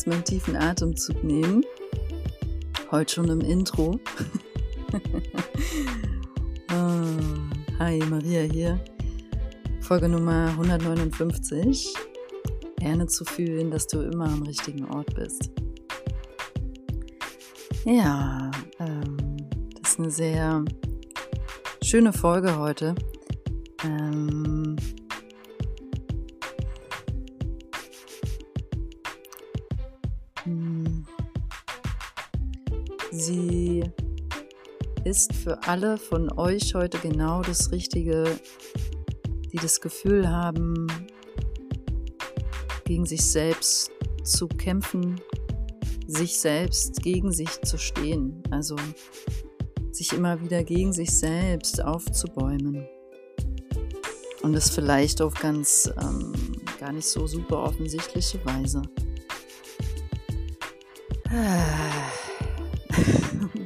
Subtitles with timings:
[0.00, 1.62] erstmal einen tiefen Atemzug nehmen.
[2.90, 4.00] Heute schon im Intro.
[6.72, 8.82] oh, hi, Maria hier.
[9.82, 11.92] Folge Nummer 159.
[12.78, 15.50] Gerne zu fühlen, dass du immer am richtigen Ort bist.
[17.84, 19.36] Ja, ähm,
[19.82, 20.64] das ist eine sehr
[21.84, 22.94] schöne Folge heute.
[23.84, 24.39] Ähm,
[35.10, 38.38] ist für alle von euch heute genau das Richtige,
[39.52, 40.86] die das Gefühl haben,
[42.84, 43.90] gegen sich selbst
[44.22, 45.20] zu kämpfen,
[46.06, 48.76] sich selbst gegen sich zu stehen, also
[49.90, 52.86] sich immer wieder gegen sich selbst aufzubäumen.
[54.42, 56.32] Und das vielleicht auf ganz ähm,
[56.78, 58.80] gar nicht so super offensichtliche Weise.
[61.28, 62.09] Ah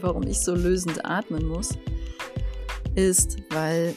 [0.05, 1.71] warum ich so lösend atmen muss,
[2.95, 3.97] ist, weil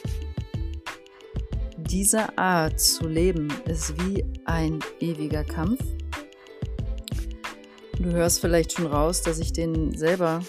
[1.76, 5.80] diese Art zu leben ist wie ein ewiger Kampf.
[7.98, 10.40] Du hörst vielleicht schon raus, dass ich den selber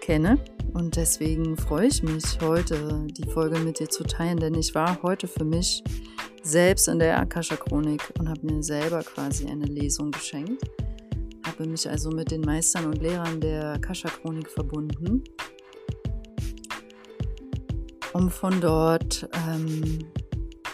[0.00, 0.38] kenne
[0.74, 5.02] und deswegen freue ich mich heute, die Folge mit dir zu teilen, denn ich war
[5.02, 5.82] heute für mich
[6.42, 10.62] selbst in der Akasha Chronik und habe mir selber quasi eine Lesung geschenkt
[11.60, 15.22] habe mich also mit den Meistern und Lehrern der Kascha-Chronik verbunden,
[18.14, 19.98] um von dort ähm,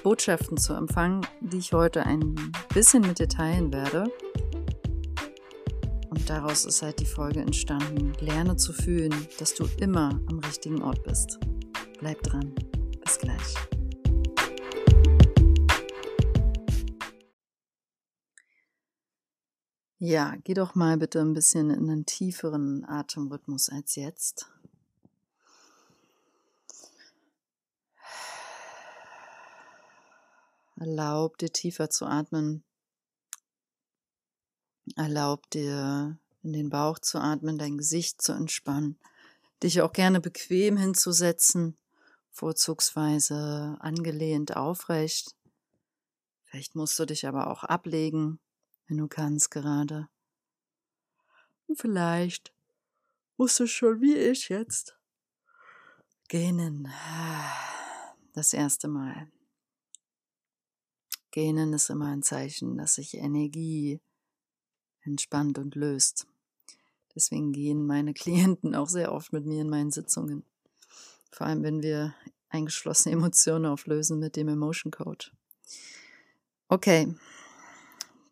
[0.05, 2.37] Botschaften zu empfangen, die ich heute ein
[2.73, 4.05] bisschen mit dir teilen werde.
[6.11, 8.13] Und daraus ist halt die Folge entstanden.
[8.21, 11.41] Lerne zu fühlen, dass du immer am richtigen Ort bist.
[11.99, 12.55] Bleib dran.
[13.03, 13.76] Bis gleich.
[19.99, 24.47] Ja, geh doch mal bitte ein bisschen in einen tieferen Atemrhythmus als jetzt.
[30.79, 32.63] Erlaub dir tiefer zu atmen.
[34.97, 38.99] Erlaub dir in den Bauch zu atmen, dein Gesicht zu entspannen,
[39.63, 41.79] dich auch gerne bequem hinzusetzen,
[42.33, 45.35] vorzugsweise angelehnt aufrecht.
[46.45, 48.41] Vielleicht musst du dich aber auch ablegen
[48.87, 50.09] wenn du kannst gerade.
[51.67, 52.53] Und vielleicht
[53.37, 54.97] musst du schon wie ich jetzt
[56.29, 56.89] gähnen.
[58.33, 59.31] Das erste Mal.
[61.31, 64.01] Gähnen ist immer ein Zeichen, dass sich Energie
[65.03, 66.27] entspannt und löst.
[67.15, 70.45] Deswegen gehen meine Klienten auch sehr oft mit mir in meinen Sitzungen.
[71.31, 72.15] Vor allem, wenn wir
[72.49, 75.27] eingeschlossene Emotionen auflösen mit dem Emotion Code.
[76.69, 77.15] Okay,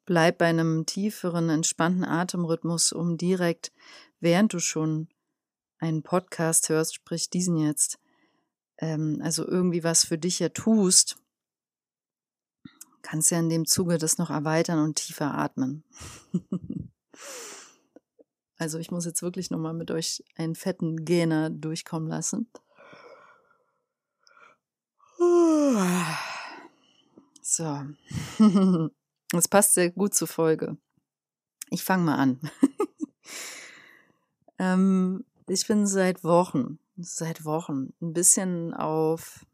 [0.06, 3.72] Bleib bei einem tieferen, entspannten Atemrhythmus, um direkt,
[4.20, 5.08] während du schon
[5.78, 7.98] einen Podcast hörst, sprich diesen jetzt,
[8.78, 11.16] ähm, also irgendwie was für dich ja tust,
[13.00, 15.84] kannst ja in dem Zuge das noch erweitern und tiefer atmen.
[18.56, 22.50] also ich muss jetzt wirklich nochmal mit euch einen fetten Gähner durchkommen lassen.
[27.46, 27.82] So.
[29.34, 30.76] Das passt sehr gut zur Folge.
[31.70, 32.40] Ich fange mal an.
[34.60, 39.44] ähm, ich bin seit Wochen, seit Wochen ein bisschen auf,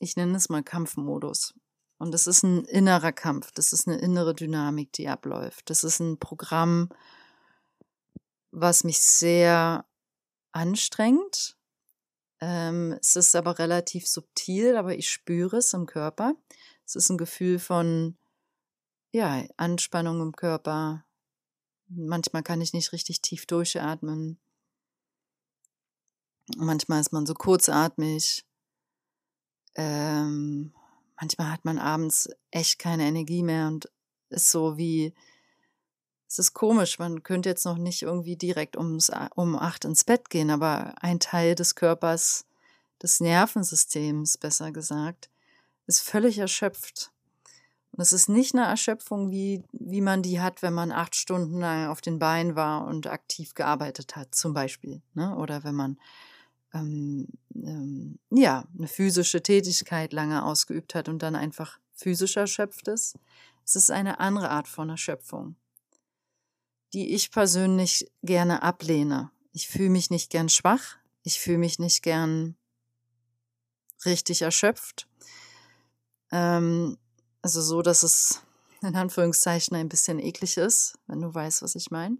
[0.00, 1.54] ich nenne es mal Kampfmodus.
[1.98, 5.70] Und das ist ein innerer Kampf, das ist eine innere Dynamik, die abläuft.
[5.70, 6.88] Das ist ein Programm,
[8.50, 9.84] was mich sehr
[10.50, 11.56] anstrengt.
[12.40, 16.34] Ähm, es ist aber relativ subtil, aber ich spüre es im Körper.
[16.84, 18.16] Es ist ein Gefühl von
[19.12, 21.04] ja, Anspannung im Körper.
[21.88, 24.38] Manchmal kann ich nicht richtig tief durchatmen.
[26.56, 28.44] Manchmal ist man so kurzatmig.
[29.74, 30.72] Ähm,
[31.20, 33.90] manchmal hat man abends echt keine Energie mehr und
[34.30, 35.14] ist so wie,
[36.28, 40.28] es ist komisch, man könnte jetzt noch nicht irgendwie direkt ums, um acht ins Bett
[40.28, 42.46] gehen, aber ein Teil des Körpers,
[43.02, 45.30] des Nervensystems besser gesagt,
[45.86, 47.12] ist völlig erschöpft.
[48.00, 51.88] Es ist nicht eine Erschöpfung, wie, wie man die hat, wenn man acht Stunden lang
[51.88, 55.02] auf den Beinen war und aktiv gearbeitet hat, zum Beispiel.
[55.14, 55.36] Ne?
[55.36, 55.98] Oder wenn man
[56.74, 63.18] ähm, ähm, ja, eine physische Tätigkeit lange ausgeübt hat und dann einfach physisch erschöpft ist.
[63.64, 65.56] Es ist eine andere Art von Erschöpfung,
[66.92, 69.30] die ich persönlich gerne ablehne.
[69.52, 72.56] Ich fühle mich nicht gern schwach, ich fühle mich nicht gern
[74.04, 75.08] richtig erschöpft.
[76.30, 76.96] Ähm,
[77.42, 78.42] also so, dass es
[78.82, 82.18] in Anführungszeichen ein bisschen eklig ist, wenn du weißt, was ich meine.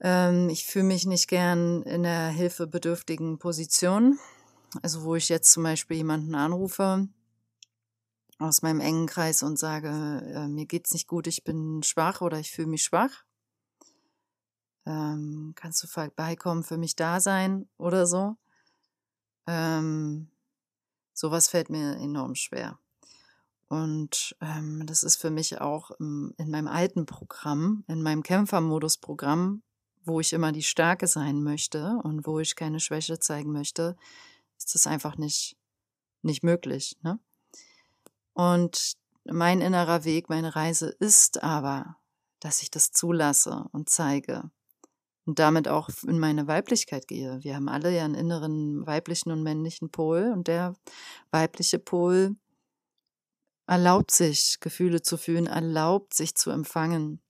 [0.00, 4.18] Ähm, ich fühle mich nicht gern in der hilfebedürftigen Position.
[4.82, 7.08] Also wo ich jetzt zum Beispiel jemanden anrufe
[8.38, 12.40] aus meinem engen Kreis und sage, äh, mir geht's nicht gut, ich bin schwach oder
[12.40, 13.24] ich fühle mich schwach.
[14.84, 18.36] Ähm, kannst du vorbeikommen, für mich da sein oder so?
[19.46, 20.30] Ähm,
[21.12, 22.81] sowas fällt mir enorm schwer.
[23.72, 29.62] Und ähm, das ist für mich auch im, in meinem alten Programm, in meinem Kämpfermodus-Programm,
[30.04, 33.96] wo ich immer die Starke sein möchte und wo ich keine Schwäche zeigen möchte,
[34.58, 35.56] ist das einfach nicht,
[36.20, 36.98] nicht möglich.
[37.00, 37.18] Ne?
[38.34, 41.96] Und mein innerer Weg, meine Reise ist aber,
[42.40, 44.50] dass ich das zulasse und zeige
[45.24, 47.42] und damit auch in meine Weiblichkeit gehe.
[47.42, 50.74] Wir haben alle ja einen inneren weiblichen und männlichen Pol und der
[51.30, 52.36] weibliche Pol
[53.72, 57.22] erlaubt sich, Gefühle zu fühlen, erlaubt sich zu empfangen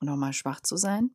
[0.00, 1.10] und auch mal schwach zu sein.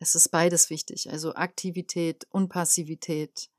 [0.00, 3.50] Es ist beides wichtig, also Aktivität und Passivität.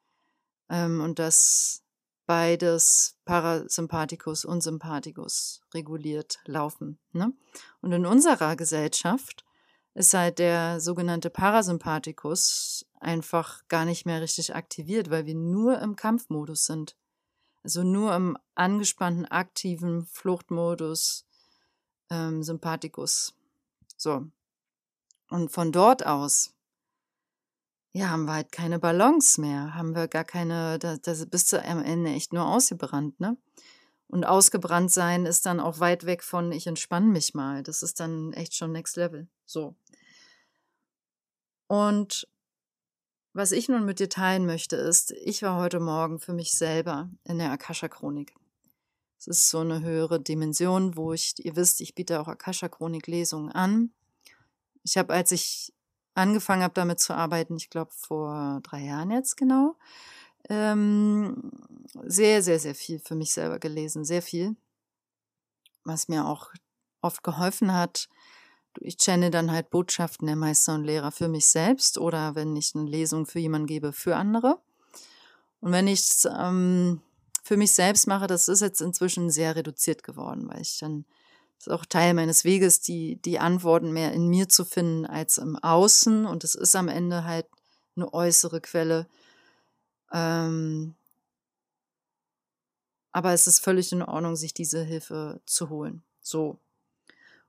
[0.70, 1.84] Ähm, und dass
[2.26, 7.00] beides Parasympathikus und Sympathikus reguliert laufen.
[7.14, 7.34] Ne?
[7.82, 9.46] Und in unserer Gesellschaft
[9.94, 15.96] ist halt der sogenannte Parasympathikus einfach gar nicht mehr richtig aktiviert, weil wir nur im
[15.96, 16.96] Kampfmodus sind.
[17.64, 21.26] Also nur im angespannten, aktiven Fluchtmodus
[22.10, 23.34] ähm, Sympathikus.
[23.98, 24.28] So.
[25.30, 26.54] Und von dort aus,
[27.94, 31.64] ja, haben wir halt keine Balance mehr, haben wir gar keine, da, da bist du
[31.64, 33.38] am Ende echt nur ausgebrannt, ne?
[34.12, 37.64] Und ausgebrannt sein ist dann auch weit weg von, ich entspanne mich mal.
[37.64, 39.30] Das ist dann echt schon Next Level.
[39.46, 39.74] So.
[41.68, 42.28] Und
[43.32, 47.10] was ich nun mit dir teilen möchte, ist, ich war heute Morgen für mich selber
[47.24, 48.36] in der Akasha-Chronik.
[49.18, 53.94] Es ist so eine höhere Dimension, wo ich, ihr wisst, ich biete auch Akasha-Chronik-Lesungen an.
[54.84, 55.74] Ich habe, als ich
[56.16, 59.78] angefangen habe, damit zu arbeiten, ich glaube vor drei Jahren jetzt genau,
[60.50, 61.52] ähm,
[62.04, 64.56] sehr, sehr, sehr viel für mich selber gelesen, sehr viel,
[65.84, 66.52] was mir auch
[67.02, 68.08] oft geholfen hat.
[68.80, 72.74] Ich channel dann halt Botschaften der Meister und Lehrer für mich selbst oder wenn ich
[72.74, 74.62] eine Lesung für jemanden gebe, für andere.
[75.60, 77.02] Und wenn ich es ähm,
[77.44, 81.06] für mich selbst mache, das ist jetzt inzwischen sehr reduziert geworden, weil ich dann,
[81.58, 85.38] das ist auch Teil meines Weges, die, die Antworten mehr in mir zu finden als
[85.38, 86.26] im Außen.
[86.26, 87.48] Und es ist am Ende halt
[87.96, 89.08] eine äußere Quelle
[90.12, 90.96] ähm,
[93.12, 96.04] aber es ist völlig in Ordnung, sich diese Hilfe zu holen.
[96.22, 96.60] So.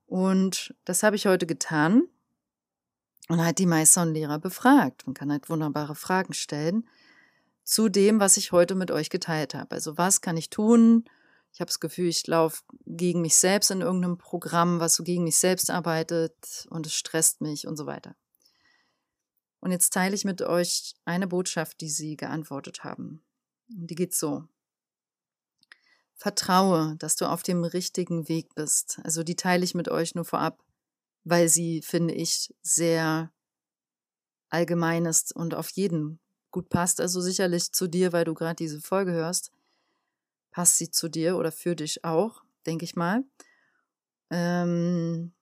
[0.06, 2.02] Und das habe ich heute getan
[3.28, 5.06] und halt die Meister und Lehrer befragt.
[5.06, 6.88] Man kann halt wunderbare Fragen stellen
[7.64, 9.74] zu dem, was ich heute mit euch geteilt habe.
[9.74, 11.04] Also was kann ich tun?
[11.52, 15.24] Ich habe das Gefühl, ich laufe gegen mich selbst in irgendeinem Programm, was so gegen
[15.24, 18.16] mich selbst arbeitet und es stresst mich und so weiter.
[19.62, 23.22] Und jetzt teile ich mit euch eine Botschaft, die sie geantwortet haben.
[23.68, 24.48] Die geht so.
[26.16, 28.98] Vertraue, dass du auf dem richtigen Weg bist.
[29.04, 30.60] Also die teile ich mit euch nur vorab,
[31.22, 33.32] weil sie, finde ich, sehr
[34.48, 36.18] allgemein ist und auf jeden
[36.50, 37.00] gut passt.
[37.00, 39.52] Also sicherlich zu dir, weil du gerade diese Folge hörst,
[40.50, 43.22] passt sie zu dir oder für dich auch, denke ich mal.
[44.28, 45.32] Ähm,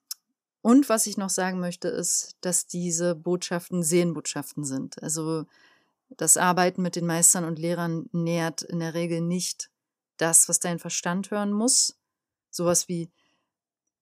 [0.62, 5.02] und was ich noch sagen möchte, ist, dass diese Botschaften Seelenbotschaften sind.
[5.02, 5.46] Also
[6.10, 9.70] das Arbeiten mit den Meistern und Lehrern nährt in der Regel nicht
[10.16, 11.96] das, was dein Verstand hören muss.
[12.50, 13.10] Sowas wie,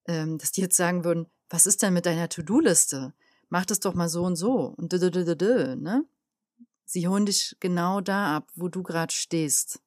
[0.06, 3.14] ähm, dass die jetzt sagen würden, was ist denn mit deiner To-Do-Liste?
[3.50, 4.74] Mach das doch mal so und so.
[4.76, 6.04] Und d -d -d -d -d, ne?
[6.84, 9.80] Sie holen dich genau da ab, wo du gerade stehst.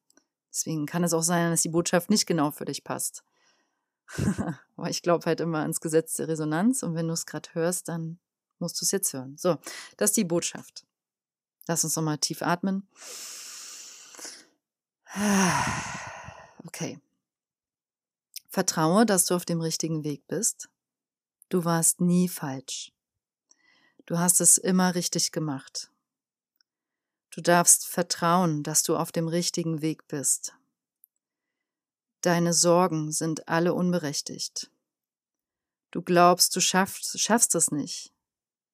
[0.50, 3.24] Deswegen kann es auch sein, dass die Botschaft nicht genau für dich passt.
[4.76, 7.88] Aber ich glaube halt immer ans Gesetz der Resonanz und wenn du es gerade hörst,
[7.88, 8.18] dann
[8.58, 9.36] musst du es jetzt hören.
[9.36, 9.58] So,
[9.96, 10.84] das ist die Botschaft.
[11.66, 12.88] Lass uns nochmal tief atmen.
[16.64, 17.00] Okay.
[18.48, 20.70] Vertraue, dass du auf dem richtigen Weg bist.
[21.48, 22.92] Du warst nie falsch.
[24.06, 25.90] Du hast es immer richtig gemacht.
[27.30, 30.54] Du darfst vertrauen, dass du auf dem richtigen Weg bist.
[32.22, 34.70] Deine Sorgen sind alle unberechtigt.
[35.90, 38.14] Du glaubst, du schaffst, schaffst es nicht.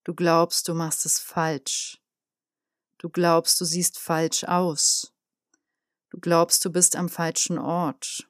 [0.05, 1.99] Du glaubst, du machst es falsch.
[2.99, 5.15] Du glaubst, du siehst falsch aus.
[6.11, 8.29] Du glaubst, du bist am falschen Ort.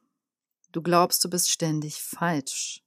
[0.71, 2.85] Du glaubst, du bist ständig falsch.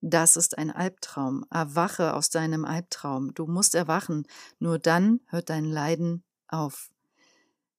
[0.00, 1.44] Das ist ein Albtraum.
[1.50, 3.34] Erwache aus deinem Albtraum.
[3.34, 4.26] Du musst erwachen.
[4.58, 6.90] Nur dann hört dein Leiden auf.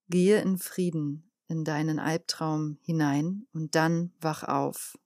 [0.09, 4.97] Gehe in Frieden in deinen Albtraum hinein und dann wach auf.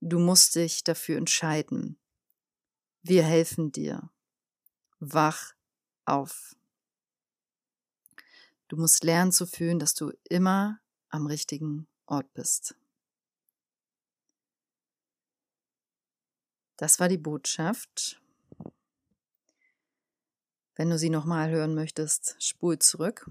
[0.00, 1.98] Du musst dich dafür entscheiden.
[3.02, 4.10] Wir helfen dir.
[5.00, 5.52] Wach
[6.06, 6.56] auf.
[8.68, 10.80] Du musst lernen zu fühlen, dass du immer
[11.10, 12.74] am richtigen Ort bist.
[16.78, 18.22] Das war die Botschaft.
[20.74, 23.30] Wenn du sie nochmal hören möchtest, spul zurück.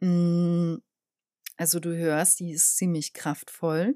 [0.00, 3.94] Also du hörst, die ist ziemlich kraftvoll.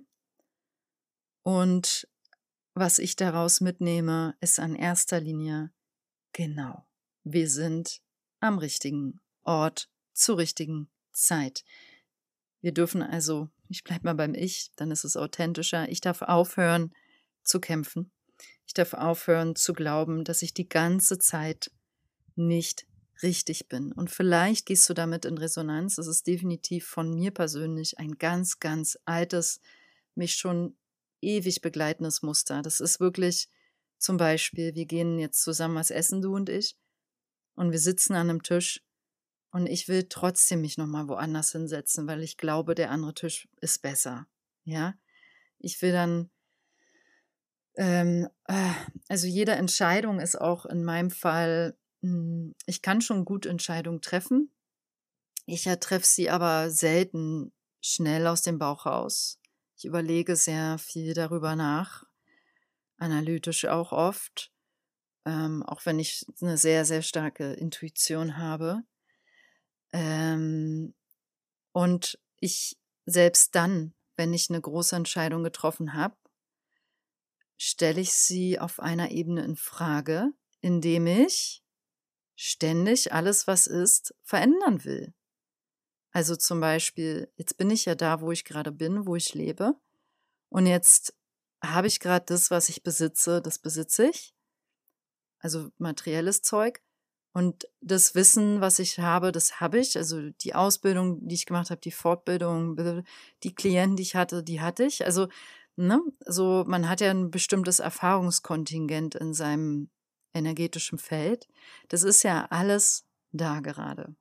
[1.43, 2.09] Und
[2.75, 5.73] was ich daraus mitnehme, ist an erster Linie
[6.33, 6.87] genau
[7.25, 8.01] wir sind
[8.41, 11.65] am richtigen Ort zur richtigen Zeit.
[12.61, 15.89] Wir dürfen also, ich bleibe mal beim Ich, dann ist es authentischer.
[15.89, 16.93] Ich darf aufhören
[17.43, 18.11] zu kämpfen.
[18.67, 21.71] Ich darf aufhören zu glauben, dass ich die ganze Zeit
[22.37, 22.87] nicht
[23.23, 23.93] richtig bin.
[23.93, 25.99] Und vielleicht gehst du damit in Resonanz.
[25.99, 29.61] Es ist definitiv von mir persönlich ein ganz, ganz altes,
[30.15, 30.77] mich schon
[31.21, 32.63] ewig begleitendes Muster.
[32.63, 33.49] Das ist wirklich
[33.99, 36.77] zum Beispiel, wir gehen jetzt zusammen was essen, du und ich
[37.55, 38.83] und wir sitzen an einem Tisch
[39.51, 43.83] und ich will trotzdem mich nochmal woanders hinsetzen, weil ich glaube, der andere Tisch ist
[43.83, 44.27] besser.
[44.65, 44.95] Ja,
[45.59, 46.31] ich will dann,
[47.77, 48.73] ähm, äh,
[49.09, 54.51] also jede Entscheidung ist auch in meinem Fall, ich kann schon gut Entscheidungen treffen.
[55.47, 59.39] Ich treffe sie aber selten schnell aus dem Bauch raus.
[59.77, 62.05] Ich überlege sehr viel darüber nach,
[62.99, 64.53] analytisch auch oft
[65.25, 68.83] ähm, auch wenn ich eine sehr, sehr starke Intuition habe.
[69.93, 70.95] Ähm,
[71.73, 76.17] und ich selbst dann, wenn ich eine große Entscheidung getroffen habe,
[77.59, 81.63] stelle ich sie auf einer Ebene in Frage, indem ich
[82.41, 85.15] ständig alles, was ist, verändern will.
[86.13, 89.75] Also zum Beispiel, jetzt bin ich ja da, wo ich gerade bin, wo ich lebe.
[90.49, 91.15] Und jetzt
[91.63, 94.35] habe ich gerade das, was ich besitze, das besitze ich
[95.41, 96.81] also materielles Zeug.
[97.33, 99.97] Und das Wissen, was ich habe, das habe ich.
[99.97, 103.05] Also die Ausbildung, die ich gemacht habe, die Fortbildung,
[103.43, 105.05] die Klienten, die ich hatte, die hatte ich.
[105.05, 105.29] Also,
[105.77, 109.91] ne, so, man hat ja ein bestimmtes Erfahrungskontingent in seinem
[110.35, 111.49] energetischen Feld.
[111.89, 114.15] Das ist ja alles da gerade.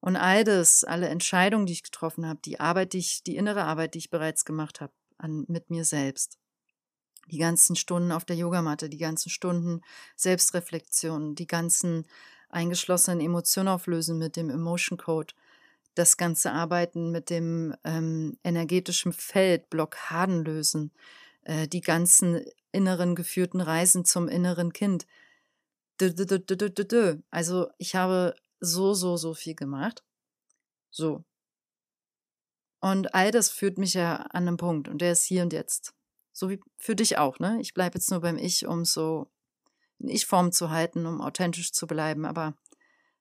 [0.00, 3.64] Und all das, alle Entscheidungen, die ich getroffen habe, die Arbeit, die ich, die innere
[3.64, 6.38] Arbeit, die ich bereits gemacht habe, an, mit mir selbst,
[7.26, 9.82] die ganzen Stunden auf der Yogamatte, die ganzen Stunden
[10.16, 12.06] Selbstreflexion, die ganzen
[12.48, 15.34] eingeschlossenen Emotionen auflösen mit dem Emotion Code,
[15.94, 20.92] das ganze Arbeiten mit dem ähm, energetischen Feld, Blockaden lösen,
[21.42, 25.06] äh, die ganzen inneren geführten Reisen zum inneren Kind.
[27.30, 30.04] Also ich habe so, so, so viel gemacht.
[30.90, 31.24] So.
[32.80, 35.92] Und all das führt mich ja an einen Punkt und der ist hier und jetzt.
[36.32, 37.58] So wie für dich auch, ne?
[37.60, 39.30] Ich bleibe jetzt nur beim Ich, um so
[39.98, 42.24] in Ich-Form zu halten, um authentisch zu bleiben.
[42.24, 42.54] Aber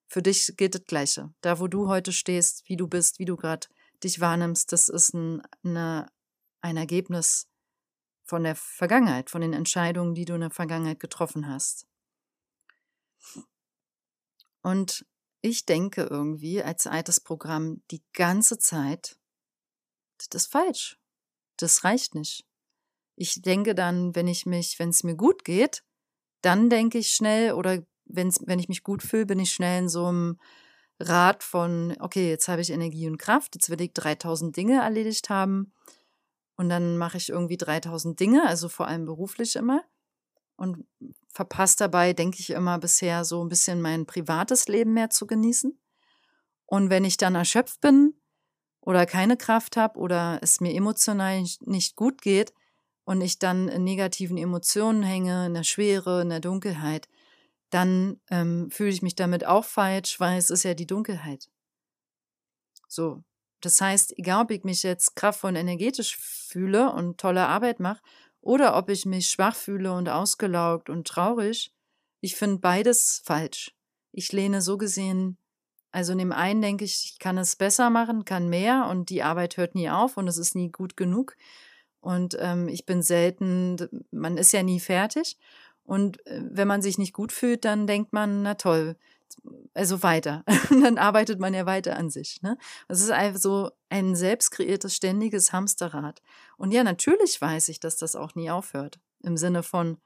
[0.07, 1.33] für dich gilt das Gleiche.
[1.41, 3.67] Da, wo du heute stehst, wie du bist, wie du gerade
[4.03, 6.09] dich wahrnimmst, das ist ein, eine,
[6.61, 7.49] ein Ergebnis
[8.29, 11.87] von der Vergangenheit, von den Entscheidungen, die du in der Vergangenheit getroffen hast.
[14.61, 15.05] Und
[15.41, 19.17] ich denke irgendwie als altes Programm die ganze Zeit,
[20.17, 20.97] das ist falsch.
[21.57, 22.45] Das reicht nicht.
[23.15, 25.83] Ich denke dann, wenn ich mich, wenn es mir gut geht,
[26.41, 29.89] dann denke ich schnell oder wenn's, wenn ich mich gut fühle, bin ich schnell in
[29.89, 30.39] so einem
[30.99, 35.29] Rad von, okay, jetzt habe ich Energie und Kraft, jetzt will ich 3000 Dinge erledigt
[35.29, 35.73] haben
[36.59, 39.81] und dann mache ich irgendwie 3000 Dinge, also vor allem beruflich immer
[40.57, 40.85] und
[41.29, 45.79] verpasse dabei, denke ich immer bisher so ein bisschen mein privates Leben mehr zu genießen.
[46.65, 48.13] Und wenn ich dann erschöpft bin
[48.81, 52.53] oder keine Kraft habe oder es mir emotional nicht gut geht
[53.05, 57.07] und ich dann in negativen Emotionen hänge, in der Schwere, in der Dunkelheit,
[57.69, 61.49] dann ähm, fühle ich mich damit auch falsch, weil es ist ja die Dunkelheit.
[62.89, 63.23] So.
[63.61, 68.01] Das heißt, egal ob ich mich jetzt kraftvoll und energetisch fühle und tolle Arbeit mache
[68.41, 71.73] oder ob ich mich schwach fühle und ausgelaugt und traurig,
[72.21, 73.75] ich finde beides falsch.
[74.11, 75.37] Ich lehne so gesehen,
[75.91, 79.23] also in dem einen denke ich, ich kann es besser machen, kann mehr und die
[79.23, 81.35] Arbeit hört nie auf und es ist nie gut genug.
[82.01, 83.75] Und ähm, ich bin selten,
[84.11, 85.37] man ist ja nie fertig.
[85.83, 88.95] Und äh, wenn man sich nicht gut fühlt, dann denkt man, na toll,
[89.73, 90.43] also weiter.
[90.69, 92.41] Und dann arbeitet man ja weiter an sich.
[92.41, 92.57] Ne?
[92.87, 96.21] Es ist einfach so ein selbst kreiertes, ständiges Hamsterrad.
[96.57, 98.99] Und ja, natürlich weiß ich, dass das auch nie aufhört.
[99.21, 99.97] Im Sinne von,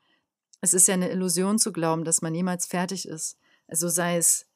[0.61, 3.37] es ist ja eine Illusion zu glauben, dass man jemals fertig ist.
[3.67, 4.47] Also sei es,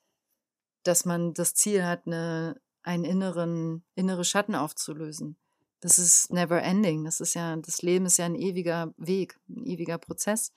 [0.83, 5.37] dass man das Ziel hat, eine, einen inneren, innere Schatten aufzulösen.
[5.79, 7.03] Das ist never ending.
[7.03, 10.51] Das ist ja, das Leben ist ja ein ewiger Weg, ein ewiger Prozess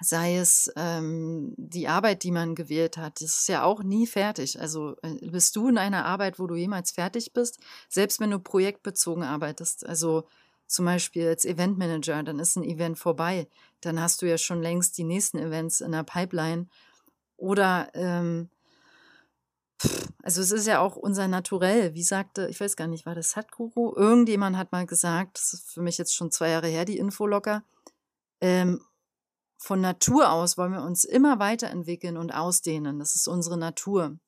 [0.00, 4.60] sei es ähm, die Arbeit, die man gewählt hat, das ist ja auch nie fertig.
[4.60, 7.58] Also äh, bist du in einer Arbeit, wo du jemals fertig bist,
[7.88, 10.24] selbst wenn du projektbezogen arbeitest, also
[10.66, 13.48] zum Beispiel als Eventmanager, dann ist ein Event vorbei,
[13.80, 16.68] dann hast du ja schon längst die nächsten Events in der Pipeline.
[17.36, 18.50] Oder ähm,
[20.22, 21.94] also es ist ja auch unser Naturell.
[21.94, 23.94] Wie sagte, ich weiß gar nicht, war das Satguru?
[23.96, 27.26] Irgendjemand hat mal gesagt, das ist für mich jetzt schon zwei Jahre her, die Info
[27.26, 27.62] locker,
[28.40, 28.80] ähm,
[29.58, 32.98] von Natur aus wollen wir uns immer weiterentwickeln und ausdehnen.
[32.98, 34.18] Das ist unsere Natur.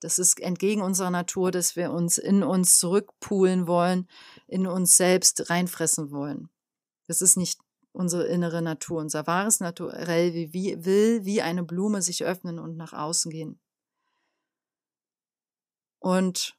[0.00, 4.06] Das ist entgegen unserer Natur, dass wir uns in uns zurückpulen wollen,
[4.46, 6.50] in uns selbst reinfressen wollen.
[7.06, 7.58] Das ist nicht
[7.92, 9.00] unsere innere Natur.
[9.00, 13.58] Unser wahres Naturell will wie eine Blume sich öffnen und nach außen gehen.
[15.98, 16.58] Und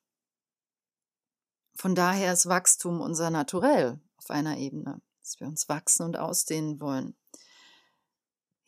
[1.76, 6.82] von daher ist Wachstum unser Naturell auf einer Ebene, dass wir uns wachsen und ausdehnen
[6.82, 7.16] wollen.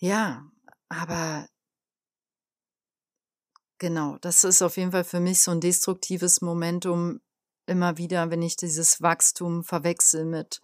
[0.01, 0.49] Ja,
[0.87, 1.47] aber
[3.79, 7.19] genau, das ist auf jeden Fall für mich so ein destruktives Momentum
[7.65, 10.61] immer wieder, wenn ich dieses Wachstum verwechsel mit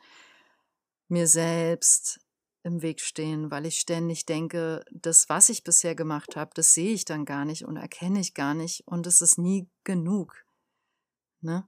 [1.09, 2.19] mir selbst
[2.63, 6.93] im Weg stehen, weil ich ständig denke, das, was ich bisher gemacht habe, das sehe
[6.93, 10.45] ich dann gar nicht und erkenne ich gar nicht und es ist nie genug.
[11.41, 11.67] Ne?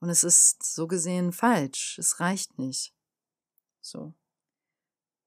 [0.00, 1.96] Und es ist so gesehen falsch.
[1.98, 2.92] Es reicht nicht.
[3.80, 4.14] So.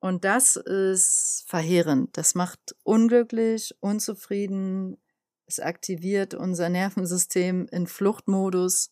[0.05, 2.15] Und das ist verheerend.
[2.15, 4.97] Das macht unglücklich, unzufrieden.
[5.47, 8.91] Es aktiviert unser Nervensystem in Fluchtmodus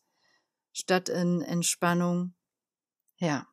[0.72, 2.34] statt in Entspannung.
[3.18, 3.46] Ja.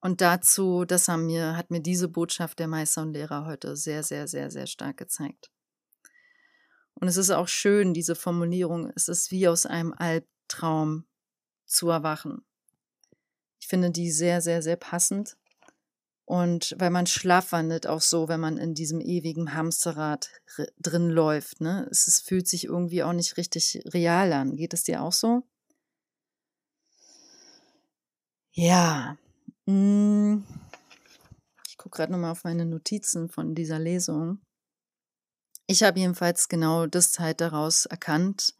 [0.00, 4.02] Und dazu, das haben mir, hat mir diese Botschaft der Meister und Lehrer heute sehr,
[4.02, 5.52] sehr, sehr, sehr stark gezeigt.
[6.94, 11.06] Und es ist auch schön, diese Formulierung, es ist wie aus einem Albtraum
[11.64, 12.44] zu erwachen.
[13.60, 15.36] Ich finde die sehr, sehr, sehr passend.
[16.28, 20.28] Und weil man schlafwandelt auch so, wenn man in diesem ewigen Hamsterrad
[20.78, 21.62] drin läuft.
[21.62, 21.88] Ne?
[21.90, 24.54] Es, es fühlt sich irgendwie auch nicht richtig real an.
[24.54, 25.42] Geht es dir auch so?
[28.52, 29.16] Ja.
[29.66, 30.44] Hm.
[31.66, 34.42] Ich gucke gerade nochmal auf meine Notizen von dieser Lesung.
[35.66, 38.54] Ich habe jedenfalls genau das halt daraus erkannt,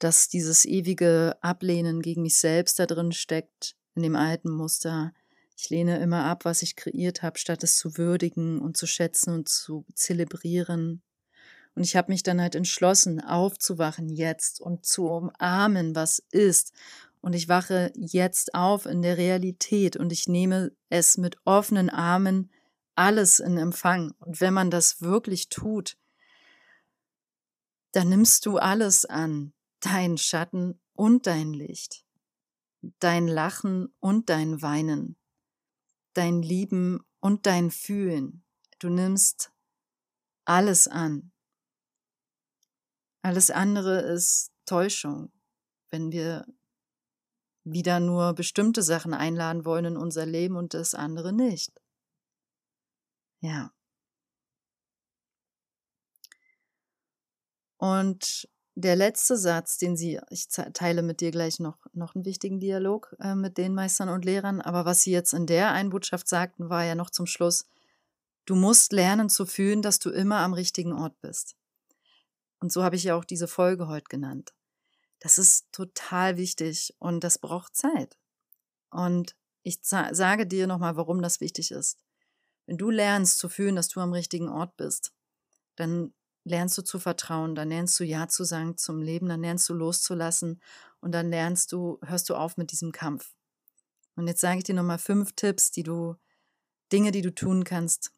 [0.00, 5.12] dass dieses ewige Ablehnen gegen mich selbst da drin steckt, in dem alten Muster
[5.56, 9.32] ich lehne immer ab, was ich kreiert habe, statt es zu würdigen und zu schätzen
[9.32, 11.02] und zu zelebrieren.
[11.74, 16.72] Und ich habe mich dann halt entschlossen, aufzuwachen jetzt und zu umarmen, was ist.
[17.20, 22.50] Und ich wache jetzt auf in der Realität und ich nehme es mit offenen Armen
[22.96, 24.12] alles in Empfang.
[24.20, 25.96] Und wenn man das wirklich tut,
[27.92, 32.04] dann nimmst du alles an, dein Schatten und dein Licht.
[32.98, 35.16] dein Lachen und dein Weinen,
[36.14, 38.44] dein Lieben und dein Fühlen.
[38.78, 39.52] Du nimmst
[40.44, 41.32] alles an.
[43.22, 45.32] Alles andere ist Täuschung,
[45.90, 46.46] wenn wir
[47.64, 51.80] wieder nur bestimmte Sachen einladen wollen in unser Leben und das andere nicht.
[53.40, 53.72] Ja.
[57.78, 62.58] Und der letzte Satz, den sie, ich teile mit dir gleich noch, noch einen wichtigen
[62.58, 66.68] Dialog äh, mit den Meistern und Lehrern, aber was sie jetzt in der Einbotschaft sagten,
[66.68, 67.66] war ja noch zum Schluss,
[68.46, 71.56] du musst lernen zu fühlen, dass du immer am richtigen Ort bist.
[72.58, 74.54] Und so habe ich ja auch diese Folge heute genannt.
[75.20, 78.18] Das ist total wichtig und das braucht Zeit.
[78.90, 81.98] Und ich sage dir nochmal, warum das wichtig ist.
[82.66, 85.12] Wenn du lernst zu fühlen, dass du am richtigen Ort bist,
[85.76, 86.12] dann
[86.44, 89.74] lernst du zu vertrauen, dann lernst du Ja zu sagen zum Leben, dann lernst du
[89.74, 90.60] loszulassen
[91.00, 93.34] und dann lernst du, hörst du auf mit diesem Kampf.
[94.16, 96.16] Und jetzt sage ich dir nochmal fünf Tipps, die du,
[96.92, 98.12] Dinge, die du tun kannst,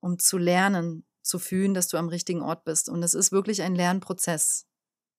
[0.00, 2.88] um zu lernen, zu fühlen, dass du am richtigen Ort bist.
[2.88, 4.66] Und es ist wirklich ein Lernprozess.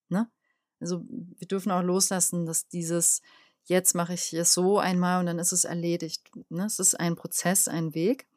[0.10, 0.30] Ne?
[0.80, 3.22] Also wir dürfen auch loslassen, dass dieses,
[3.65, 6.30] jetzt mache ich es so einmal und dann ist es erledigt.
[6.50, 6.65] Ne?
[6.65, 8.28] Es ist ein Prozess, ein Weg.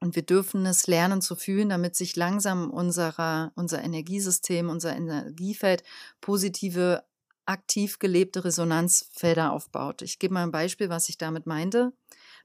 [0.00, 5.82] Und wir dürfen es lernen zu fühlen, damit sich langsam unserer, unser Energiesystem, unser Energiefeld
[6.22, 7.04] positive,
[7.44, 10.00] aktiv gelebte Resonanzfelder aufbaut.
[10.02, 11.92] Ich gebe mal ein Beispiel, was ich damit meinte.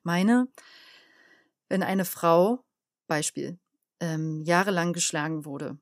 [0.03, 0.47] Meine,
[1.69, 2.63] wenn eine Frau,
[3.07, 3.57] Beispiel,
[4.01, 5.77] ähm, jahrelang geschlagen wurde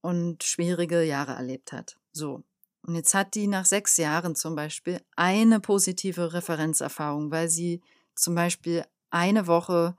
[0.00, 1.98] und schwierige Jahre erlebt hat.
[2.12, 2.44] So.
[2.82, 7.82] Und jetzt hat die nach sechs Jahren zum Beispiel eine positive Referenzerfahrung, weil sie
[8.14, 9.96] zum Beispiel eine Woche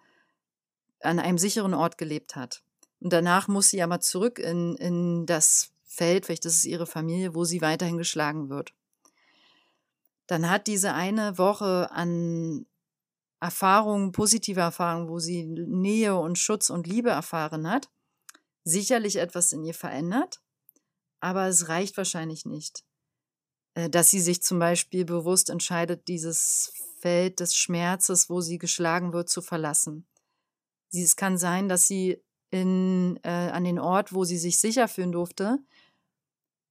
[1.01, 2.63] an einem sicheren Ort gelebt hat.
[2.99, 7.45] Und danach muss sie aber zurück in, in das Feld, vielleicht ist ihre Familie, wo
[7.45, 8.73] sie weiterhin geschlagen wird.
[10.27, 12.65] Dann hat diese eine Woche an
[13.39, 17.89] Erfahrungen, positive Erfahrungen, wo sie Nähe und Schutz und Liebe erfahren hat,
[18.63, 20.41] sicherlich etwas in ihr verändert,
[21.19, 22.83] aber es reicht wahrscheinlich nicht.
[23.73, 29.13] Äh, dass sie sich zum Beispiel bewusst entscheidet, dieses Feld des Schmerzes, wo sie geschlagen
[29.13, 30.05] wird, zu verlassen.
[30.91, 32.21] Es kann sein, dass sie
[32.51, 35.59] in, äh, an den Ort, wo sie sich sicher fühlen durfte,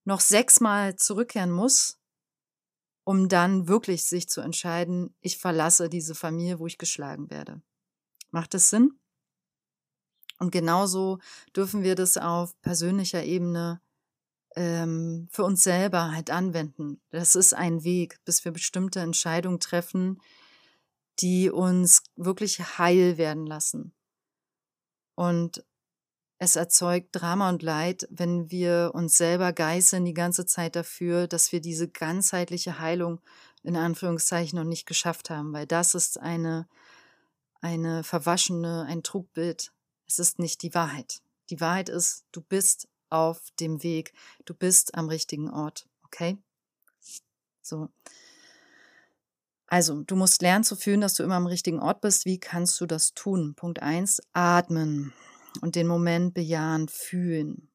[0.04, 1.98] noch sechsmal zurückkehren muss,
[3.04, 7.62] um dann wirklich sich zu entscheiden, ich verlasse diese Familie, wo ich geschlagen werde.
[8.30, 8.98] Macht das Sinn?
[10.38, 11.18] Und genauso
[11.54, 13.80] dürfen wir das auf persönlicher Ebene
[14.56, 17.00] ähm, für uns selber halt anwenden.
[17.10, 20.20] Das ist ein Weg, bis wir bestimmte Entscheidungen treffen,
[21.20, 23.94] die uns wirklich heil werden lassen.
[25.18, 25.64] Und
[26.38, 31.50] es erzeugt Drama und Leid, wenn wir uns selber geißeln die ganze Zeit dafür, dass
[31.50, 33.20] wir diese ganzheitliche Heilung
[33.64, 36.68] in Anführungszeichen noch nicht geschafft haben, weil das ist eine,
[37.60, 39.72] eine verwaschene, ein Trugbild.
[40.06, 41.20] Es ist nicht die Wahrheit.
[41.50, 44.12] Die Wahrheit ist, du bist auf dem Weg,
[44.44, 46.38] du bist am richtigen Ort, okay?
[47.60, 47.88] So.
[49.70, 52.24] Also, du musst lernen zu fühlen, dass du immer am richtigen Ort bist.
[52.24, 53.54] Wie kannst du das tun?
[53.54, 55.12] Punkt 1, atmen
[55.60, 57.68] und den Moment bejahend fühlen.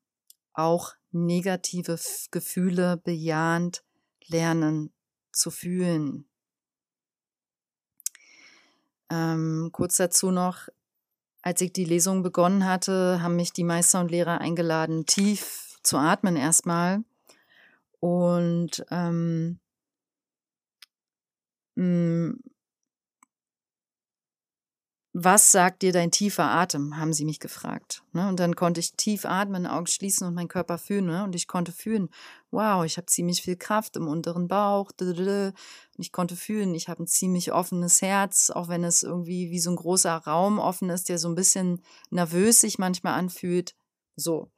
[0.53, 1.99] Auch negative
[2.32, 3.84] Gefühle bejahend
[4.27, 4.91] lernen
[5.32, 6.25] zu fühlen.
[9.12, 10.69] Ähm, kurz dazu noch,
[11.43, 15.97] als ich die Lesung begonnen hatte, haben mich die Meister und Lehrer eingeladen, tief zu
[15.97, 17.03] atmen erstmal.
[17.99, 19.60] Und ähm, hm.
[25.15, 26.97] Was sagt dir dein tiefer Atem?
[26.97, 28.03] haben sie mich gefragt.
[28.13, 28.27] Ne?
[28.27, 31.05] Und dann konnte ich tief atmen, Augen schließen und meinen Körper fühlen.
[31.05, 31.23] Ne?
[31.23, 32.09] Und ich konnte fühlen,
[32.49, 34.91] wow, ich habe ziemlich viel Kraft im unteren Bauch.
[34.99, 35.53] Und
[35.97, 39.69] ich konnte fühlen, ich habe ein ziemlich offenes Herz, auch wenn es irgendwie wie so
[39.69, 43.75] ein großer Raum offen ist, der so ein bisschen nervös sich manchmal anfühlt.
[44.15, 44.49] So.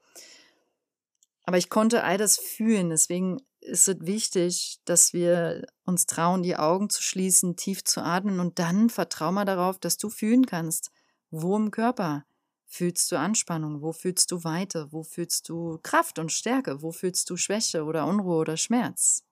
[1.43, 2.89] Aber ich konnte all das fühlen.
[2.91, 8.39] Deswegen ist es wichtig, dass wir uns trauen, die Augen zu schließen, tief zu atmen
[8.39, 10.91] und dann vertrau mal darauf, dass du fühlen kannst,
[11.31, 12.25] wo im Körper
[12.65, 17.29] fühlst du Anspannung, wo fühlst du Weite, wo fühlst du Kraft und Stärke, wo fühlst
[17.29, 19.23] du Schwäche oder Unruhe oder Schmerz.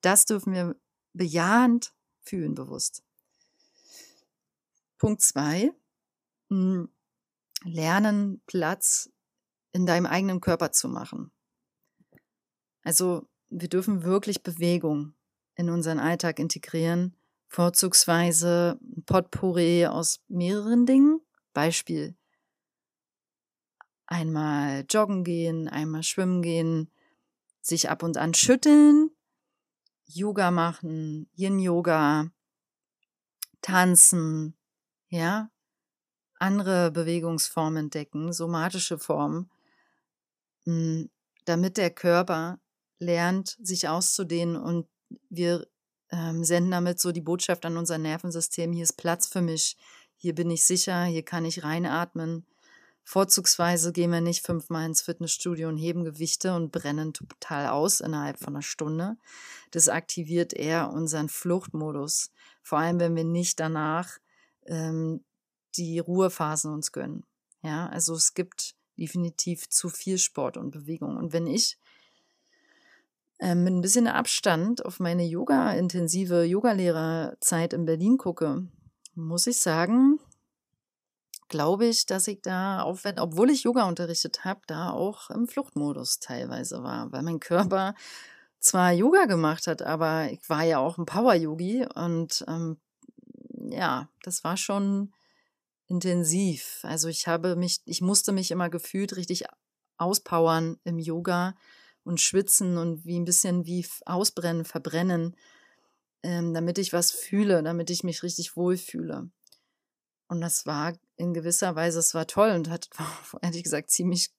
[0.00, 0.76] Das dürfen wir
[1.12, 3.02] bejahend fühlen, bewusst.
[4.98, 5.72] Punkt zwei:
[6.50, 6.88] hm,
[7.62, 9.10] Lernen Platz
[9.72, 11.33] in deinem eigenen Körper zu machen.
[12.84, 15.14] Also wir dürfen wirklich Bewegung
[15.56, 17.16] in unseren Alltag integrieren,
[17.48, 21.20] vorzugsweise Potpourri aus mehreren Dingen.
[21.52, 22.14] Beispiel
[24.06, 26.90] einmal joggen gehen, einmal schwimmen gehen,
[27.60, 29.10] sich ab und an schütteln,
[30.06, 32.30] Yoga machen, Yin-Yoga,
[33.62, 34.54] tanzen,
[35.08, 35.50] ja,
[36.38, 39.50] andere Bewegungsformen entdecken, somatische Formen,
[40.64, 41.08] hm,
[41.46, 42.60] damit der Körper
[43.04, 44.86] lernt, sich auszudehnen und
[45.28, 45.66] wir
[46.10, 49.76] ähm, senden damit so die Botschaft an unser Nervensystem, hier ist Platz für mich,
[50.16, 52.46] hier bin ich sicher, hier kann ich reinatmen.
[53.06, 58.38] Vorzugsweise gehen wir nicht fünfmal ins Fitnessstudio und heben Gewichte und brennen total aus innerhalb
[58.38, 59.16] von einer Stunde.
[59.72, 62.30] Das aktiviert eher unseren Fluchtmodus,
[62.62, 64.18] vor allem wenn wir nicht danach
[64.66, 65.22] ähm,
[65.76, 67.26] die Ruhephasen uns gönnen.
[67.62, 71.16] Ja, also es gibt definitiv zu viel Sport und Bewegung.
[71.16, 71.78] Und wenn ich
[73.44, 78.66] ähm, mit ein bisschen Abstand auf meine Yoga-intensive Yogalehrerzeit in Berlin gucke,
[79.14, 80.18] muss ich sagen,
[81.48, 85.46] glaube ich, dass ich da, auch wenn, obwohl ich Yoga unterrichtet habe, da auch im
[85.46, 87.94] Fluchtmodus teilweise war, weil mein Körper
[88.60, 92.78] zwar Yoga gemacht hat, aber ich war ja auch ein Power-Yogi und ähm,
[93.68, 95.12] ja, das war schon
[95.86, 96.80] intensiv.
[96.82, 99.44] Also ich habe mich, ich musste mich immer gefühlt richtig
[99.98, 101.54] auspowern im Yoga
[102.04, 105.36] und schwitzen und wie ein bisschen wie ausbrennen, verbrennen,
[106.22, 109.30] ähm, damit ich was fühle, damit ich mich richtig wohlfühle.
[110.28, 112.88] Und das war in gewisser Weise, es war toll und hat,
[113.42, 114.30] ehrlich gesagt, ziemlich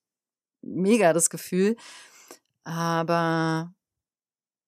[0.62, 1.76] mega das Gefühl.
[2.64, 3.74] Aber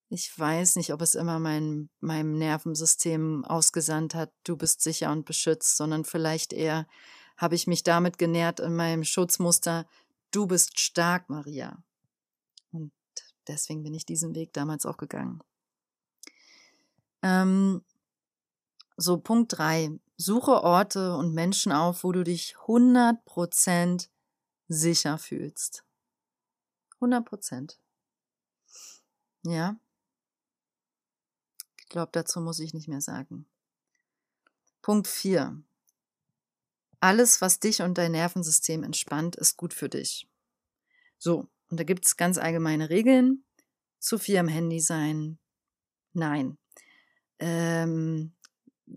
[0.10, 5.26] ich weiß nicht, ob es immer mein, meinem Nervensystem ausgesandt hat, du bist sicher und
[5.26, 6.88] beschützt, sondern vielleicht eher
[7.36, 9.86] habe ich mich damit genährt in meinem Schutzmuster,
[10.32, 11.84] du bist stark, Maria.
[13.48, 15.42] Deswegen bin ich diesen Weg damals auch gegangen.
[17.22, 17.84] Ähm,
[18.98, 24.10] so, Punkt drei: Suche Orte und Menschen auf, wo du dich 100%
[24.68, 25.84] sicher fühlst.
[27.00, 27.78] 100%.
[29.44, 29.80] Ja.
[31.80, 33.48] Ich glaube, dazu muss ich nicht mehr sagen.
[34.82, 35.62] Punkt 4.
[37.00, 40.28] Alles, was dich und dein Nervensystem entspannt, ist gut für dich.
[41.18, 43.44] So, und da gibt es ganz allgemeine Regeln.
[44.00, 45.40] Zu viel am Handy sein.
[46.14, 46.58] Nein.
[47.40, 48.34] Ähm,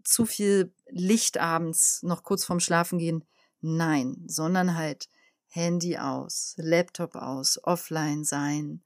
[0.04, 3.24] zu viel Licht abends noch kurz vorm Schlafen gehen.
[3.61, 5.09] Nein, sondern halt
[5.48, 8.83] Handy aus, Laptop aus, offline sein,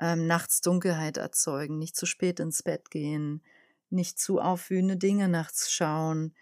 [0.00, 3.42] ähm, nachts Dunkelheit erzeugen, nicht zu spät ins Bett gehen,
[3.90, 6.34] nicht zu aufwühlende Dinge nachts schauen,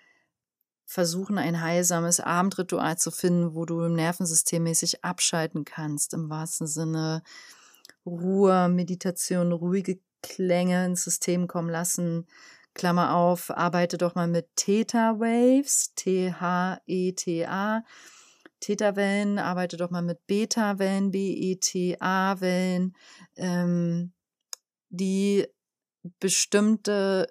[0.90, 7.22] versuchen ein heilsames Abendritual zu finden, wo du nervensystemmäßig abschalten kannst, im wahrsten Sinne
[8.04, 12.26] Ruhe, Meditation, ruhige Klänge ins System kommen lassen.
[12.74, 17.84] Klammer auf, arbeite doch mal mit Theta Waves, T-H-E-T-A.
[18.58, 22.96] Theta-Wellen, arbeite doch mal mit Beta-Wellen, B-E-T-A-Wellen,
[23.36, 24.12] ähm,
[24.88, 25.46] die
[26.18, 27.28] bestimmte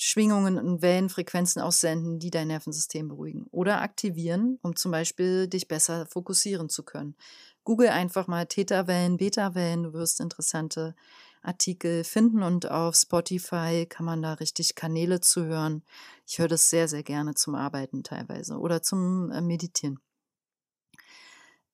[0.00, 6.06] Schwingungen und Wellenfrequenzen aussenden, die dein Nervensystem beruhigen oder aktivieren, um zum Beispiel dich besser
[6.06, 7.16] fokussieren zu können.
[7.64, 10.94] Google einfach mal Theta-Wellen, Beta-Wellen, du wirst interessante
[11.42, 15.82] Artikel finden und auf Spotify kann man da richtig Kanäle zu hören.
[16.26, 19.98] Ich höre das sehr, sehr gerne zum Arbeiten teilweise oder zum äh, Meditieren.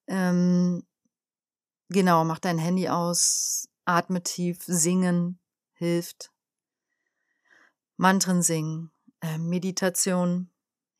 [0.07, 0.83] Ähm,
[1.91, 5.39] genau, mach dein Handy aus, atme tief, singen
[5.75, 6.34] hilft.
[7.97, 10.51] Mantren singen, äh, Meditation,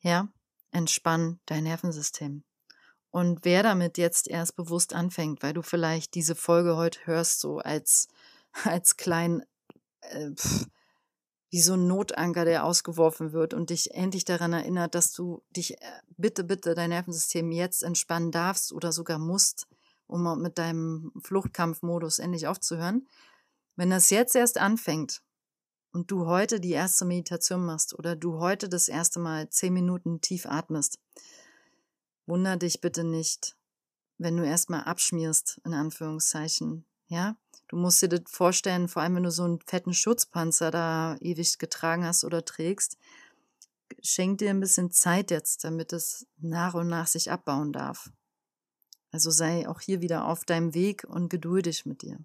[0.01, 0.29] ja,
[0.71, 2.43] entspann dein Nervensystem.
[3.11, 7.59] Und wer damit jetzt erst bewusst anfängt, weil du vielleicht diese Folge heute hörst, so
[7.59, 8.07] als,
[8.63, 9.43] als klein,
[10.01, 10.67] äh, pff,
[11.49, 15.81] wie so ein Notanker, der ausgeworfen wird und dich endlich daran erinnert, dass du dich
[15.81, 19.67] äh, bitte, bitte dein Nervensystem jetzt entspannen darfst oder sogar musst,
[20.07, 23.07] um mit deinem Fluchtkampfmodus endlich aufzuhören.
[23.77, 25.21] Wenn das jetzt erst anfängt
[25.95, 30.19] und du heute die erste Meditation machst oder du heute das erste Mal zehn Minuten
[30.19, 30.99] tief atmest,
[32.27, 33.55] Wunder dich bitte nicht,
[34.17, 36.85] wenn du erstmal abschmierst, in Anführungszeichen.
[37.07, 41.17] Ja, du musst dir das vorstellen, vor allem wenn du so einen fetten Schutzpanzer da
[41.21, 42.97] ewig getragen hast oder trägst,
[44.01, 48.11] schenk dir ein bisschen Zeit jetzt, damit es nach und nach sich abbauen darf.
[49.11, 52.17] Also sei auch hier wieder auf deinem Weg und geduldig mit dir.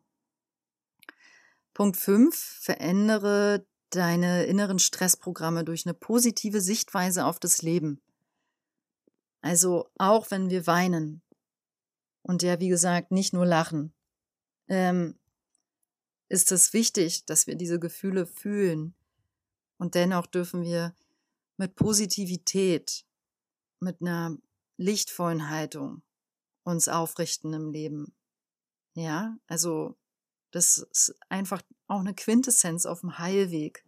[1.75, 2.37] Punkt 5.
[2.37, 8.01] Verändere deine inneren Stressprogramme durch eine positive Sichtweise auf das Leben.
[9.43, 11.23] Also auch wenn wir weinen
[12.23, 13.93] und ja, wie gesagt, nicht nur lachen,
[14.69, 15.19] ähm,
[16.29, 18.95] ist es wichtig, dass wir diese Gefühle fühlen.
[19.79, 20.95] Und dennoch dürfen wir
[21.57, 23.05] mit Positivität,
[23.81, 24.37] mit einer
[24.77, 26.03] lichtvollen Haltung
[26.63, 28.15] uns aufrichten im Leben.
[28.95, 29.97] Ja, also
[30.51, 33.85] Das ist einfach auch eine Quintessenz auf dem Heilweg.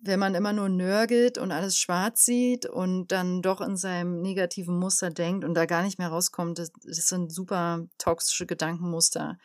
[0.00, 4.76] Wenn man immer nur nörgelt und alles schwarz sieht und dann doch in seinem negativen
[4.76, 9.38] Muster denkt und da gar nicht mehr rauskommt, das, das sind super toxische Gedankenmuster.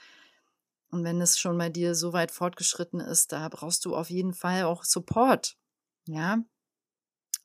[0.89, 4.33] Und wenn es schon bei dir so weit fortgeschritten ist, da brauchst du auf jeden
[4.33, 5.57] Fall auch Support.
[6.07, 6.39] Ja,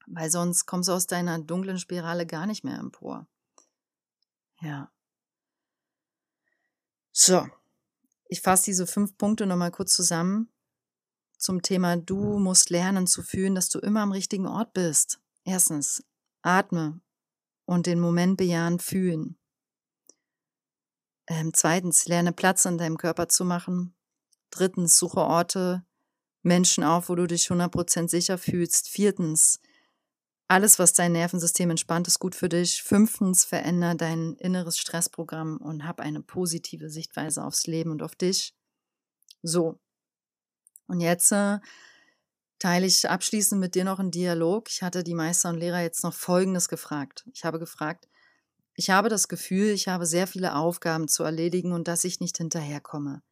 [0.06, 3.26] weil sonst kommst du aus deiner dunklen Spirale gar nicht mehr empor.
[4.60, 4.90] Ja.
[7.12, 7.46] So,
[8.32, 10.48] ich fasse diese fünf Punkte nochmal kurz zusammen
[11.36, 15.20] zum Thema, du musst lernen zu fühlen, dass du immer am richtigen Ort bist.
[15.44, 16.02] Erstens,
[16.40, 17.02] atme
[17.66, 19.36] und den Moment bejahend fühlen.
[21.26, 23.94] Ähm, zweitens, lerne Platz in deinem Körper zu machen.
[24.50, 25.84] Drittens, suche Orte,
[26.42, 28.88] Menschen auf, wo du dich 100% sicher fühlst.
[28.88, 29.60] Viertens,
[30.52, 32.82] alles, was dein Nervensystem entspannt, ist gut für dich.
[32.82, 38.54] Fünftens, veränder dein inneres Stressprogramm und hab eine positive Sichtweise aufs Leben und auf dich.
[39.42, 39.80] So.
[40.86, 41.58] Und jetzt äh,
[42.58, 44.68] teile ich abschließend mit dir noch einen Dialog.
[44.68, 47.24] Ich hatte die Meister und Lehrer jetzt noch Folgendes gefragt.
[47.32, 48.06] Ich habe gefragt,
[48.74, 52.36] ich habe das Gefühl, ich habe sehr viele Aufgaben zu erledigen und dass ich nicht
[52.36, 53.22] hinterherkomme.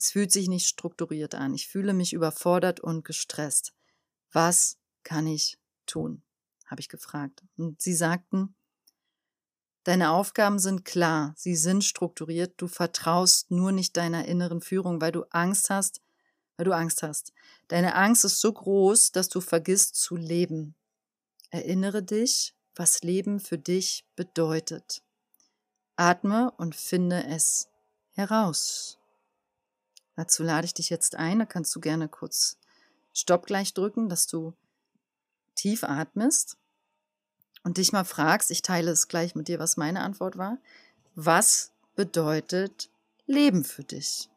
[0.00, 1.54] Es fühlt sich nicht strukturiert an.
[1.54, 3.72] Ich fühle mich überfordert und gestresst.
[4.32, 6.25] Was kann ich tun?
[6.66, 7.42] Habe ich gefragt.
[7.56, 8.54] Und sie sagten,
[9.86, 15.12] Deine Aufgaben sind klar, sie sind strukturiert, du vertraust nur nicht deiner inneren Führung, weil
[15.12, 16.02] du Angst hast,
[16.56, 17.32] weil du Angst hast.
[17.68, 20.74] Deine Angst ist so groß, dass du vergisst zu leben.
[21.50, 25.04] Erinnere dich, was Leben für dich bedeutet.
[25.94, 27.68] Atme und finde es
[28.10, 28.98] heraus.
[30.16, 32.58] Dazu lade ich dich jetzt ein, da kannst du gerne kurz
[33.12, 34.52] Stopp gleich drücken, dass du
[35.66, 36.58] tief atmest
[37.64, 40.58] und dich mal fragst, ich teile es gleich mit dir, was meine Antwort war,
[41.16, 42.88] was bedeutet
[43.26, 44.30] Leben für dich?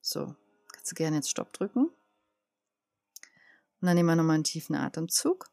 [0.00, 0.36] So,
[0.72, 1.86] kannst du gerne jetzt Stopp drücken.
[1.86, 1.96] Und
[3.80, 5.50] dann nehmen wir nochmal einen tiefen Atemzug.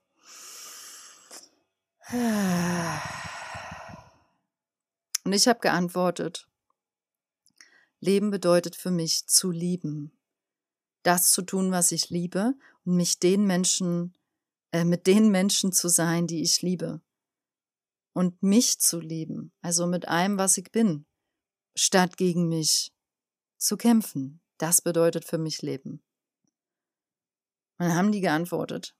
[5.23, 6.47] Und ich habe geantwortet,
[7.99, 10.11] Leben bedeutet für mich zu lieben,
[11.03, 14.13] das zu tun, was ich liebe und mich den Menschen
[14.73, 17.01] äh, mit den Menschen zu sein, die ich liebe.
[18.13, 21.05] Und mich zu lieben, also mit allem, was ich bin,
[21.75, 22.91] statt gegen mich
[23.57, 24.41] zu kämpfen.
[24.57, 26.03] Das bedeutet für mich Leben.
[27.77, 28.95] Und dann haben die geantwortet,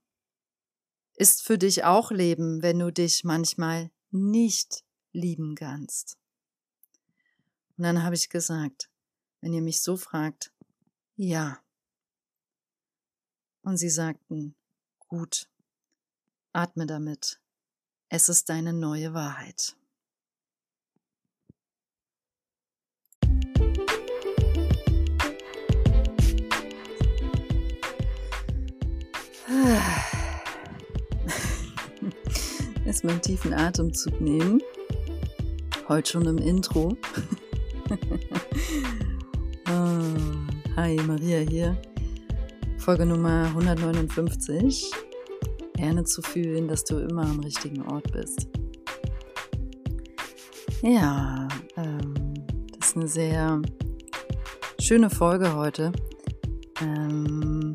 [1.15, 6.17] ist für dich auch Leben, wenn du dich manchmal nicht lieben kannst.
[7.77, 8.89] Und dann habe ich gesagt,
[9.41, 10.53] wenn ihr mich so fragt,
[11.15, 11.62] ja.
[13.63, 14.55] Und sie sagten,
[15.07, 15.49] gut.
[16.51, 17.39] Atme damit.
[18.09, 19.77] Es ist deine neue Wahrheit.
[32.85, 34.61] Erstmal einen tiefen Atemzug nehmen.
[35.87, 36.97] Heute schon im Intro.
[39.67, 39.69] oh,
[40.75, 41.81] hi, Maria hier.
[42.83, 44.91] Folge Nummer 159
[45.77, 48.49] gerne zu fühlen, dass du immer am richtigen Ort bist.
[50.81, 52.33] Ja, ähm,
[52.77, 53.61] das ist eine sehr
[54.81, 55.93] schöne Folge heute.
[56.81, 57.71] Ähm,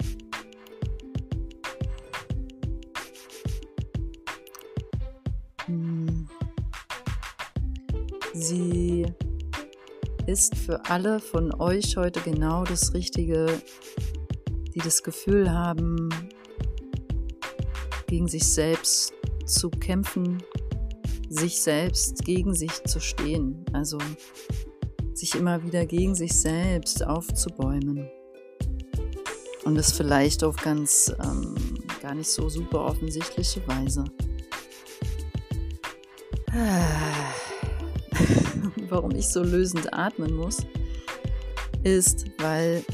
[5.65, 6.29] hm,
[8.35, 9.07] sie
[10.27, 13.47] ist für alle von euch heute genau das Richtige,
[14.79, 16.09] die das Gefühl haben,
[18.07, 19.13] gegen sich selbst
[19.45, 20.41] zu kämpfen,
[21.29, 23.99] sich selbst gegen sich zu stehen, also
[25.15, 28.09] sich immer wieder gegen sich selbst aufzubäumen.
[29.65, 31.57] Und das vielleicht auf ganz ähm,
[32.01, 34.05] gar nicht so super offensichtliche Weise.
[38.89, 40.59] Warum ich so lösend atmen muss,
[41.83, 42.85] ist, weil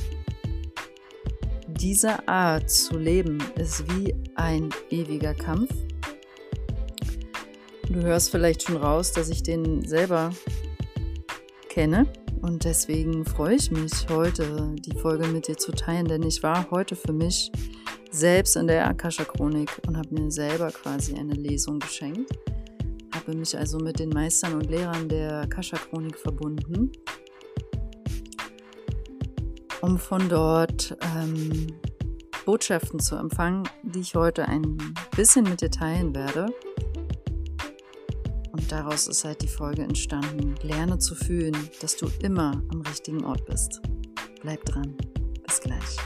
[1.84, 5.70] diese Art zu leben ist wie ein ewiger Kampf.
[7.90, 10.30] Du hörst vielleicht schon raus, dass ich den selber
[11.68, 12.06] kenne
[12.40, 16.70] und deswegen freue ich mich heute, die Folge mit dir zu teilen, denn ich war
[16.70, 17.52] heute für mich
[18.10, 22.32] selbst in der Akasha-Chronik und habe mir selber quasi eine Lesung geschenkt.
[23.14, 26.92] Habe mich also mit den Meistern und Lehrern der Akasha-Chronik verbunden
[29.84, 31.66] um von dort ähm,
[32.46, 34.78] Botschaften zu empfangen, die ich heute ein
[35.14, 36.46] bisschen mit dir teilen werde.
[38.50, 40.54] Und Und daraus ist halt die Folge entstanden.
[40.62, 43.82] Lerne zu fühlen, dass du immer am richtigen Ort bist.
[44.40, 44.96] Bleib dran.
[45.46, 45.98] Bis gleich.